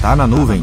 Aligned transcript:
Tá 0.00 0.16
na 0.16 0.26
nuvem. 0.26 0.62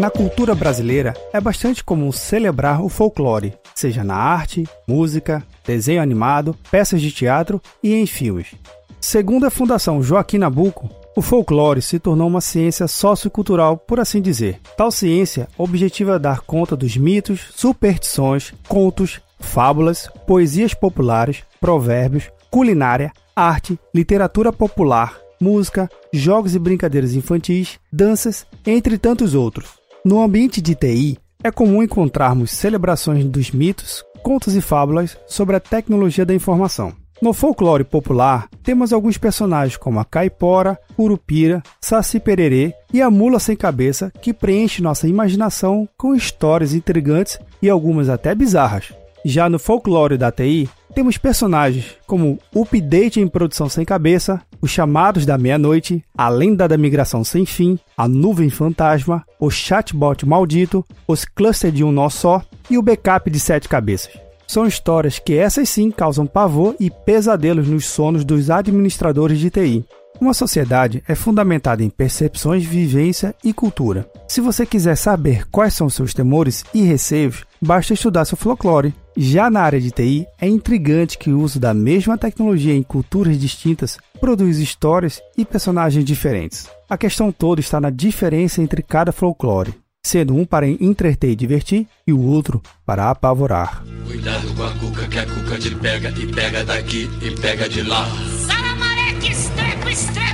Na 0.00 0.10
cultura 0.10 0.54
brasileira, 0.54 1.12
é 1.30 1.38
bastante 1.42 1.84
comum 1.84 2.10
celebrar 2.10 2.82
o 2.82 2.88
folclore, 2.88 3.52
seja 3.74 4.02
na 4.02 4.14
arte, 4.14 4.64
música, 4.88 5.44
desenho 5.66 6.00
animado, 6.00 6.56
peças 6.70 7.02
de 7.02 7.12
teatro 7.12 7.60
e 7.82 7.92
em 7.92 8.06
filmes. 8.06 8.54
Segundo 8.98 9.44
a 9.44 9.50
Fundação 9.50 10.02
Joaquim 10.02 10.38
Nabuco, 10.38 10.88
o 11.14 11.20
folclore 11.20 11.82
se 11.82 11.98
tornou 11.98 12.28
uma 12.28 12.40
ciência 12.40 12.88
sociocultural, 12.88 13.76
por 13.76 14.00
assim 14.00 14.22
dizer. 14.22 14.58
Tal 14.74 14.90
ciência 14.90 15.48
objetiva 15.58 16.18
dar 16.18 16.40
conta 16.40 16.74
dos 16.74 16.96
mitos, 16.96 17.48
superstições, 17.54 18.54
contos, 18.68 19.20
fábulas, 19.38 20.08
poesias 20.26 20.74
populares, 20.74 21.42
provérbios, 21.60 22.30
culinária, 22.50 23.12
arte, 23.34 23.78
literatura 23.94 24.52
popular, 24.52 25.18
música, 25.40 25.88
jogos 26.12 26.54
e 26.54 26.58
brincadeiras 26.58 27.14
infantis, 27.14 27.78
danças, 27.92 28.46
entre 28.66 28.98
tantos 28.98 29.34
outros. 29.34 29.70
No 30.04 30.22
ambiente 30.22 30.60
de 30.60 30.74
TI, 30.74 31.18
é 31.42 31.50
comum 31.50 31.82
encontrarmos 31.82 32.50
celebrações 32.50 33.24
dos 33.24 33.50
mitos, 33.50 34.04
contos 34.22 34.54
e 34.54 34.60
fábulas 34.60 35.16
sobre 35.26 35.56
a 35.56 35.60
tecnologia 35.60 36.24
da 36.24 36.34
informação. 36.34 36.92
No 37.20 37.32
folclore 37.32 37.82
popular, 37.82 38.46
temos 38.62 38.92
alguns 38.92 39.16
personagens 39.16 39.76
como 39.76 39.98
a 39.98 40.04
caipora, 40.04 40.78
curupira, 40.94 41.62
saci 41.80 42.20
pererê 42.20 42.74
e 42.92 43.00
a 43.00 43.10
mula 43.10 43.38
sem 43.38 43.56
cabeça 43.56 44.12
que 44.20 44.34
preenche 44.34 44.82
nossa 44.82 45.08
imaginação 45.08 45.88
com 45.96 46.14
histórias 46.14 46.74
intrigantes 46.74 47.38
e 47.62 47.70
algumas 47.70 48.10
até 48.10 48.34
bizarras. 48.34 48.92
Já 49.28 49.50
no 49.50 49.58
folclore 49.58 50.16
da 50.16 50.30
TI, 50.30 50.70
temos 50.94 51.18
personagens 51.18 51.96
como 52.06 52.38
Update 52.54 53.20
em 53.20 53.26
Produção 53.26 53.68
Sem 53.68 53.84
Cabeça, 53.84 54.40
os 54.62 54.70
Chamados 54.70 55.26
da 55.26 55.36
Meia-Noite, 55.36 56.00
a 56.16 56.28
Lenda 56.28 56.68
da 56.68 56.78
Migração 56.78 57.24
Sem 57.24 57.44
Fim, 57.44 57.76
a 57.96 58.06
Nuvem 58.06 58.48
Fantasma, 58.50 59.24
o 59.40 59.50
Chatbot 59.50 60.24
Maldito, 60.24 60.84
os 61.08 61.24
Cluster 61.24 61.72
de 61.72 61.82
um 61.82 61.90
Nó 61.90 62.08
Só 62.08 62.40
e 62.70 62.78
o 62.78 62.82
Backup 62.82 63.28
de 63.28 63.40
Sete 63.40 63.68
Cabeças. 63.68 64.12
São 64.46 64.64
histórias 64.64 65.18
que 65.18 65.34
essas 65.34 65.68
sim 65.68 65.90
causam 65.90 66.24
pavor 66.24 66.76
e 66.78 66.88
pesadelos 66.88 67.66
nos 67.66 67.84
sonos 67.84 68.24
dos 68.24 68.48
administradores 68.48 69.40
de 69.40 69.50
TI. 69.50 69.84
Uma 70.20 70.34
sociedade 70.34 71.02
é 71.08 71.16
fundamentada 71.16 71.82
em 71.82 71.90
percepções, 71.90 72.64
vivência 72.64 73.34
e 73.42 73.52
cultura. 73.52 74.08
Se 74.28 74.40
você 74.40 74.64
quiser 74.64 74.94
saber 74.94 75.48
quais 75.50 75.74
são 75.74 75.90
seus 75.90 76.14
temores 76.14 76.64
e 76.72 76.82
receios, 76.82 77.44
basta 77.60 77.92
estudar 77.92 78.24
seu 78.24 78.36
folclore. 78.36 78.94
Já 79.18 79.48
na 79.48 79.62
área 79.62 79.80
de 79.80 79.90
TI, 79.90 80.26
é 80.38 80.46
intrigante 80.46 81.16
que 81.16 81.30
o 81.30 81.40
uso 81.40 81.58
da 81.58 81.72
mesma 81.72 82.18
tecnologia 82.18 82.74
em 82.74 82.82
culturas 82.82 83.40
distintas 83.40 83.96
produz 84.20 84.58
histórias 84.58 85.22
e 85.38 85.44
personagens 85.44 86.04
diferentes. 86.04 86.68
A 86.86 86.98
questão 86.98 87.32
toda 87.32 87.58
está 87.58 87.80
na 87.80 87.88
diferença 87.88 88.60
entre 88.60 88.82
cada 88.82 89.12
folclore, 89.12 89.74
sendo 90.04 90.36
um 90.36 90.44
para 90.44 90.68
entreter 90.68 91.30
e 91.30 91.36
divertir 91.36 91.86
e 92.06 92.12
o 92.12 92.20
outro 92.20 92.60
para 92.84 93.08
apavorar. 93.08 93.82
Cuidado 94.06 94.54
com 94.54 94.62
a 94.62 94.70
cuca, 94.72 95.08
que 95.08 95.18
a 95.18 95.24
cuca 95.24 95.58
te 95.58 95.74
pega 95.74 96.10
e 96.10 96.26
pega 96.26 96.62
daqui 96.62 97.08
e 97.22 97.30
pega 97.40 97.66
de 97.70 97.82
lá. 97.84 98.06
Saramareque, 98.46 99.32
estrepe, 99.32 99.92
estrepe! 99.92 100.26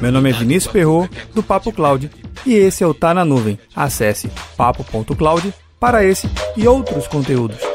Meu 0.00 0.12
nome 0.12 0.30
é 0.30 0.32
Vinícius 0.32 0.72
Perro 0.72 1.10
do 1.34 1.42
Papo 1.42 1.72
Cloud, 1.72 2.08
e 2.46 2.54
esse 2.54 2.84
é 2.84 2.86
o 2.86 2.94
Tá 2.94 3.12
na 3.12 3.24
Nuvem. 3.24 3.58
Acesse 3.74 4.30
papo.cloud 4.56 5.52
para 5.78 6.04
esse 6.04 6.28
e 6.56 6.66
outros 6.66 7.06
conteúdos. 7.06 7.67